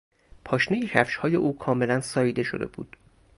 [0.45, 2.89] پاشنهی کفشهای او کاملا ساییده شده است.